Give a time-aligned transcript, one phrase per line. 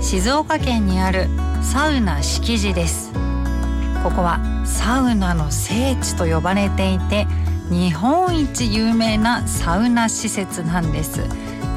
[0.00, 1.28] 静岡県にある
[1.62, 3.12] サウナ敷地です。
[4.02, 7.26] ここはサウナの聖地と呼ばれていて
[7.70, 11.22] 日本一有名なサウナ施設なんです。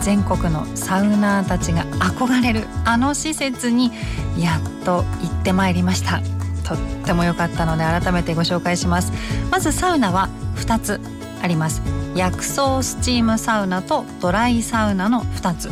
[0.02, 3.92] 全国のサウナーたちが憧れるあの施設に
[4.38, 6.22] やっと行ってまいりました。
[6.68, 9.12] とっても良かったので改めてご紹介します。
[9.50, 11.00] まずサウナは2つ
[11.42, 11.82] あります。
[12.16, 15.70] 薬草スチームサウナとドライサウナの2つ。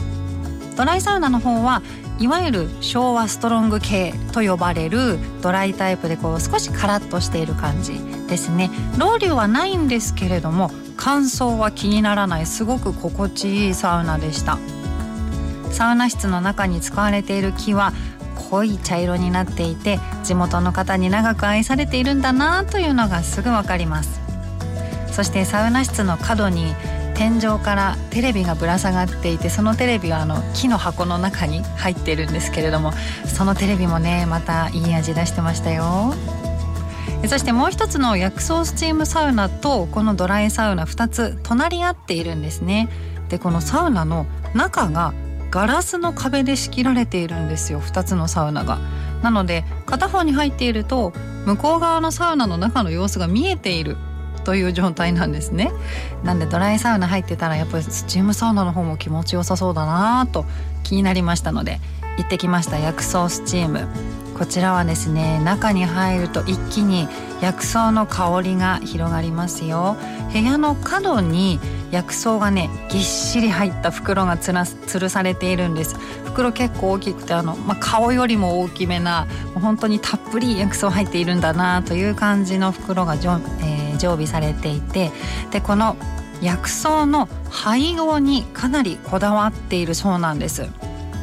[0.77, 1.81] ドライサウナの方は
[2.17, 8.71] いわゆる昭和ストロング系と呼ばれるドライタイプでこう少しカラッとしている感じですね。
[8.97, 14.57] ロウリュはないんですけれども乾燥は気にならないすごく心地いいサウナでした。
[15.71, 17.91] サウナ室の中に使われている木は
[18.49, 24.21] 濃い茶色になっていて地元の方に長く愛されているんだなというのがすぐわかります。
[25.11, 26.75] そしてサウナ室の角に
[27.15, 32.91] 天井からテレビがぶら下がっていてそのテレビはあの木の箱の中に入っているんですけれども
[33.25, 36.13] そのテレビもねまたいい味出してましたよ。
[37.27, 42.89] そしてもう一つの薬草スチームサウナとこのドライサウナ2つ隣り合っているんですね。
[43.29, 45.13] でこのサウナの中が
[45.49, 47.81] ガラスの壁で仕切られているんですよ。
[47.81, 48.77] 2つのサウナが。
[49.23, 51.13] なので片方に入っていると
[51.45, 53.97] 向こう側のサウナの中の様子が見えている。
[54.45, 55.71] という状態なんですね。
[56.23, 60.45] なんでドライサウナ入ってたらやっぱりスチームサウナの方も気持ちよさそうだなと
[60.83, 61.79] 気になりましたので
[62.17, 63.87] 行ってきました薬草スチーム。
[64.37, 67.07] こちらはですね中に入ると一気に
[67.41, 69.97] 薬草の香りが広がりますよ。
[70.31, 71.59] 部屋の角に
[71.91, 75.95] 薬草がねぎっしり入った袋がつら吊るされているんです。
[76.25, 85.11] 袋結構大きくてあの、まあ、顔よりも大きめな本当にたっぷり薬草入っているんだなという感じの袋がじょ、えー、常備されていて
[85.51, 85.95] でこの
[86.41, 90.69] 薬草の配合にかなりこだわっているそうなんです。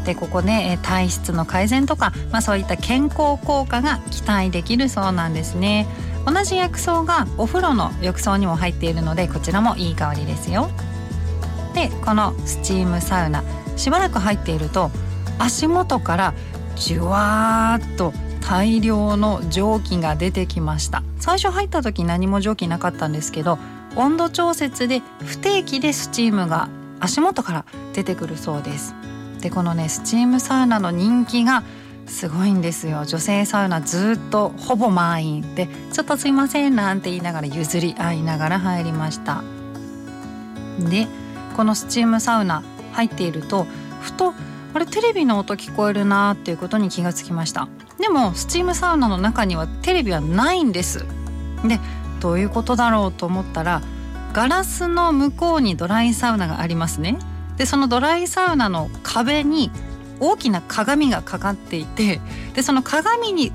[0.05, 5.87] でここで体質の改善とか、まあ、そういった健康効果が期待できるそうなんですね。
[6.27, 10.71] 同じ薬草がお風呂の浴槽にも入っているのでこちらもいい香りですよ。
[11.75, 13.45] でこのスチームサウナ
[13.77, 14.91] しばらく入っていると
[15.39, 16.35] 足元から
[16.77, 18.13] じゅわーっと
[18.53, 21.03] 大量の蒸気が出てきました。
[21.19, 23.59] 最初入った時何も蒸気なかったんですけど
[23.97, 26.69] 温度調節で不定期でスチームが
[27.01, 27.65] 足元から
[27.95, 28.95] 出てくるそうです。
[29.41, 31.63] でこのねスチームサウナの人気が
[32.05, 33.07] すごいんですよ。
[33.07, 39.43] 女性サウナずっとほぼ満員でちょっとすいませんなんて言いながら譲り合いながら入りました。
[40.91, 41.07] で
[41.57, 42.63] このスチームサウナ
[42.93, 43.67] 入っていると
[44.03, 44.35] ふと
[44.75, 47.67] あれテレビの音聞こえるなっていうことに気がつきました。
[48.03, 51.07] でもスチームサウナの中にはテレビはないんです。
[51.65, 51.79] で
[52.21, 53.81] どういうことだろうと思ったら
[54.33, 57.17] ガラスの向こうにドライサウナがありますね。
[57.57, 59.71] でそのドライサウナの壁に
[60.19, 62.21] 大きな鏡がかかっていて
[62.55, 63.53] でその鏡に映っ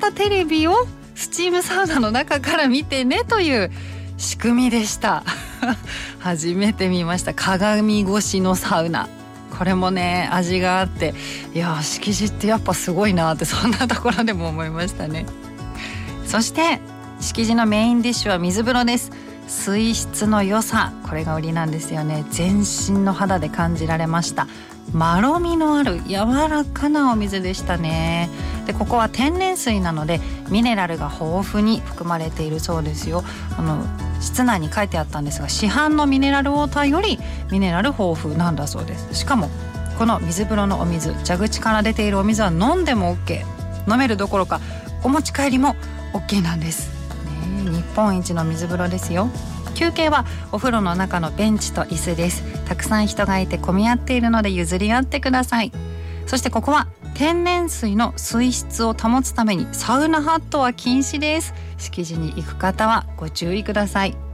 [0.00, 3.70] たテレビをスチームサウナの中から見てねという
[4.18, 5.24] 仕組みでした。
[6.20, 7.32] 初めて見ました。
[7.32, 9.08] 鏡越しのサウナ。
[9.56, 11.14] これもね味があって
[11.54, 15.26] いや敷地ってやっぱすごいなってそんなところでも思いましたね。
[16.26, 16.80] そして
[17.20, 19.10] 敷地のメインディッシュは水風呂です。
[19.48, 22.24] 水質の良さこれが売りなんですよね。
[22.30, 24.46] 全身の肌で感じられました。
[24.92, 28.30] まろみのある柔らかなお水でしたね。
[28.68, 30.20] でここは天然水なので
[30.50, 33.24] ミネラルが豊富に含まれているそうですよ。
[33.58, 33.82] あの
[34.20, 37.18] 室内に書いてあったんですが市販のミネラルウォーターより
[37.50, 39.14] ミネラル豊富なんだそうです。
[39.14, 39.48] しかも
[39.98, 43.42] この水風呂のお水蛇口から出ているお水は飲んでも OK
[43.90, 44.60] 飲めるどころか
[45.02, 45.74] お持ち帰りも
[46.12, 46.90] OK なんです。
[47.64, 49.30] ね日本一の水風呂ですよ。
[49.74, 52.44] 休憩はお風呂の中のベンチと椅子です。
[52.66, 55.72] たくさん人がいて混み合っているので譲り合ってください。
[56.26, 61.52] そしてここは天然水の水質を保つためにサウナハットは禁止です。
[61.76, 64.27] 敷地に行く方はご注意ください。